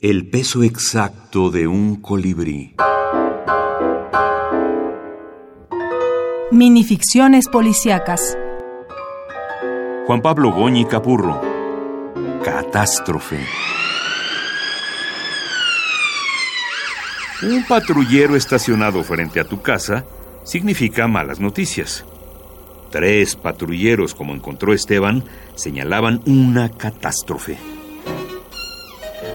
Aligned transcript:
El 0.00 0.30
peso 0.30 0.62
exacto 0.62 1.50
de 1.50 1.66
un 1.66 1.96
colibrí. 1.96 2.76
Minificciones 6.52 7.48
policíacas. 7.48 8.38
Juan 10.06 10.22
Pablo 10.22 10.52
Goñi 10.52 10.84
Capurro. 10.84 11.42
Catástrofe. 12.44 13.44
Un 17.42 17.66
patrullero 17.66 18.36
estacionado 18.36 19.02
frente 19.02 19.40
a 19.40 19.44
tu 19.48 19.62
casa 19.62 20.04
significa 20.44 21.08
malas 21.08 21.40
noticias. 21.40 22.04
Tres 22.92 23.34
patrulleros, 23.34 24.14
como 24.14 24.32
encontró 24.32 24.72
Esteban, 24.72 25.24
señalaban 25.56 26.22
una 26.24 26.68
catástrofe. 26.68 27.58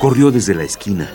Corrió 0.00 0.30
desde 0.30 0.54
la 0.54 0.62
esquina. 0.62 1.10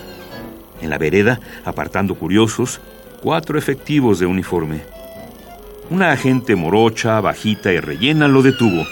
En 0.79 0.91
la 0.91 0.99
vereda, 0.99 1.39
apartando 1.65 2.13
curiosos, 2.13 2.79
cuatro 3.19 3.57
efectivos 3.57 4.19
de 4.19 4.27
uniforme. 4.27 4.83
Una 5.89 6.11
agente 6.11 6.55
morocha, 6.55 7.19
bajita 7.19 7.73
y 7.73 7.79
rellena 7.79 8.27
lo 8.27 8.43
detuvo. 8.43 8.85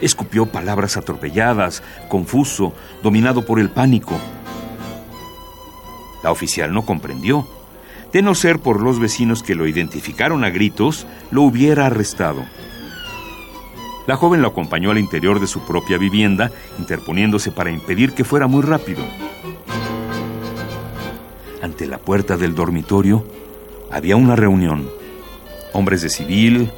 Escupió 0.00 0.46
palabras 0.46 0.96
atropelladas, 0.96 1.82
confuso, 2.08 2.72
dominado 3.02 3.44
por 3.44 3.58
el 3.58 3.68
pánico. 3.68 4.16
La 6.22 6.30
oficial 6.30 6.72
no 6.72 6.86
comprendió. 6.86 7.48
De 8.12 8.22
no 8.22 8.36
ser 8.36 8.60
por 8.60 8.80
los 8.80 9.00
vecinos 9.00 9.42
que 9.42 9.56
lo 9.56 9.66
identificaron 9.66 10.44
a 10.44 10.50
gritos, 10.50 11.04
lo 11.32 11.42
hubiera 11.42 11.86
arrestado. 11.86 12.44
La 14.06 14.16
joven 14.16 14.40
lo 14.40 14.48
acompañó 14.48 14.92
al 14.92 14.98
interior 14.98 15.40
de 15.40 15.48
su 15.48 15.66
propia 15.66 15.98
vivienda, 15.98 16.52
interponiéndose 16.78 17.50
para 17.50 17.72
impedir 17.72 18.12
que 18.12 18.22
fuera 18.22 18.46
muy 18.46 18.62
rápido. 18.62 19.02
Ante 21.60 21.86
la 21.86 21.98
puerta 21.98 22.36
del 22.36 22.54
dormitorio 22.54 23.24
había 23.90 24.14
una 24.14 24.36
reunión. 24.36 24.88
Hombres 25.72 26.02
de 26.02 26.08
civil, 26.08 26.70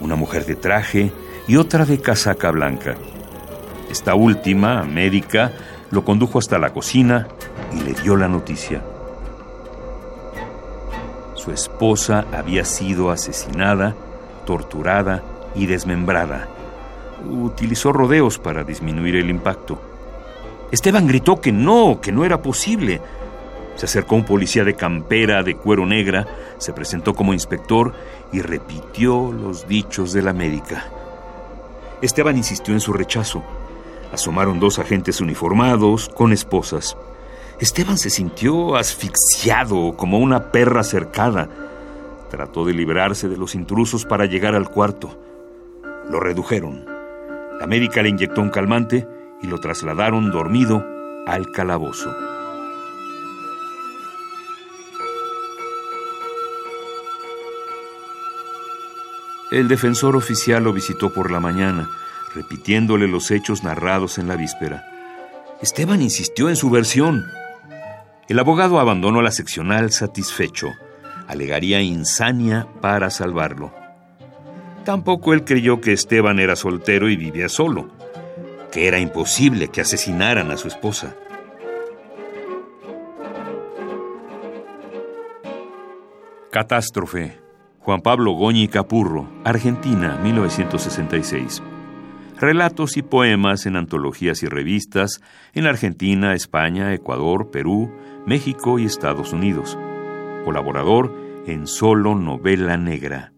una 0.00 0.16
mujer 0.16 0.46
de 0.46 0.56
traje 0.56 1.12
y 1.46 1.56
otra 1.56 1.84
de 1.84 2.00
casaca 2.00 2.50
blanca. 2.50 2.94
Esta 3.90 4.14
última, 4.14 4.82
médica, 4.84 5.52
lo 5.90 6.06
condujo 6.06 6.38
hasta 6.38 6.58
la 6.58 6.72
cocina 6.72 7.28
y 7.76 7.82
le 7.82 7.92
dio 8.00 8.16
la 8.16 8.28
noticia. 8.28 8.82
Su 11.34 11.50
esposa 11.50 12.24
había 12.32 12.64
sido 12.64 13.10
asesinada, 13.10 13.94
torturada 14.46 15.22
y 15.54 15.66
desmembrada 15.66 16.48
utilizó 17.28 17.92
rodeos 17.92 18.38
para 18.38 18.64
disminuir 18.64 19.16
el 19.16 19.30
impacto. 19.30 19.80
Esteban 20.70 21.06
gritó 21.06 21.40
que 21.40 21.52
no, 21.52 22.00
que 22.00 22.12
no 22.12 22.24
era 22.24 22.40
posible. 22.40 23.00
Se 23.76 23.86
acercó 23.86 24.16
un 24.16 24.24
policía 24.24 24.64
de 24.64 24.74
campera 24.74 25.42
de 25.42 25.54
cuero 25.56 25.86
negra, 25.86 26.26
se 26.58 26.72
presentó 26.72 27.14
como 27.14 27.32
inspector 27.32 27.92
y 28.32 28.40
repitió 28.40 29.32
los 29.32 29.68
dichos 29.68 30.12
de 30.12 30.22
la 30.22 30.32
médica. 30.32 30.86
Esteban 32.00 32.36
insistió 32.36 32.74
en 32.74 32.80
su 32.80 32.92
rechazo. 32.92 33.42
Asomaron 34.12 34.60
dos 34.60 34.78
agentes 34.78 35.20
uniformados 35.20 36.08
con 36.08 36.32
esposas. 36.32 36.96
Esteban 37.60 37.96
se 37.96 38.10
sintió 38.10 38.76
asfixiado 38.76 39.94
como 39.96 40.18
una 40.18 40.50
perra 40.50 40.82
cercada. 40.82 41.48
Trató 42.30 42.64
de 42.64 42.72
librarse 42.72 43.28
de 43.28 43.36
los 43.36 43.54
intrusos 43.54 44.04
para 44.04 44.26
llegar 44.26 44.54
al 44.54 44.68
cuarto. 44.68 45.16
Lo 46.10 46.18
redujeron. 46.18 46.91
La 47.62 47.68
médica 47.68 48.02
le 48.02 48.08
inyectó 48.08 48.42
un 48.42 48.50
calmante 48.50 49.06
y 49.40 49.46
lo 49.46 49.60
trasladaron 49.60 50.32
dormido 50.32 50.84
al 51.28 51.52
calabozo. 51.52 52.12
El 59.52 59.68
defensor 59.68 60.16
oficial 60.16 60.64
lo 60.64 60.72
visitó 60.72 61.14
por 61.14 61.30
la 61.30 61.38
mañana, 61.38 61.88
repitiéndole 62.34 63.06
los 63.06 63.30
hechos 63.30 63.62
narrados 63.62 64.18
en 64.18 64.26
la 64.26 64.34
víspera. 64.34 64.84
Esteban 65.60 66.02
insistió 66.02 66.48
en 66.48 66.56
su 66.56 66.68
versión. 66.68 67.24
El 68.26 68.40
abogado 68.40 68.80
abandonó 68.80 69.22
la 69.22 69.30
seccional 69.30 69.92
satisfecho. 69.92 70.72
Alegaría 71.28 71.80
insania 71.80 72.66
para 72.80 73.08
salvarlo. 73.08 73.81
Tampoco 74.84 75.32
él 75.32 75.44
creyó 75.44 75.80
que 75.80 75.92
Esteban 75.92 76.40
era 76.40 76.56
soltero 76.56 77.08
y 77.08 77.16
vivía 77.16 77.48
solo, 77.48 77.88
que 78.72 78.88
era 78.88 78.98
imposible 78.98 79.68
que 79.68 79.80
asesinaran 79.80 80.50
a 80.50 80.56
su 80.56 80.68
esposa. 80.68 81.14
Catástrofe. 86.50 87.40
Juan 87.78 88.00
Pablo 88.00 88.32
Goñi 88.32 88.68
Capurro, 88.68 89.28
Argentina, 89.42 90.18
1966. 90.22 91.62
Relatos 92.38 92.96
y 92.96 93.02
poemas 93.02 93.66
en 93.66 93.76
antologías 93.76 94.42
y 94.42 94.46
revistas 94.46 95.20
en 95.54 95.66
Argentina, 95.66 96.34
España, 96.34 96.92
Ecuador, 96.92 97.50
Perú, 97.50 97.90
México 98.26 98.78
y 98.78 98.84
Estados 98.84 99.32
Unidos. 99.32 99.78
Colaborador 100.44 101.12
en 101.46 101.66
Solo 101.66 102.14
Novela 102.14 102.76
Negra. 102.76 103.31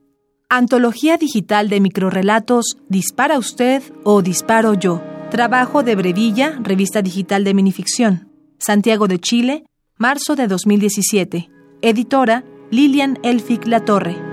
Antología 0.56 1.16
digital 1.16 1.68
de 1.68 1.80
microrelatos 1.80 2.76
Dispara 2.88 3.38
usted 3.38 3.82
o 4.04 4.22
Disparo 4.22 4.74
yo. 4.74 5.02
Trabajo 5.28 5.82
de 5.82 5.96
Brevilla, 5.96 6.56
revista 6.62 7.02
digital 7.02 7.42
de 7.42 7.54
minificción. 7.54 8.28
Santiago 8.58 9.08
de 9.08 9.18
Chile, 9.18 9.64
marzo 9.98 10.36
de 10.36 10.46
2017. 10.46 11.50
Editora 11.82 12.44
Lilian 12.70 13.18
Elfic 13.24 13.66
Latorre. 13.66 14.23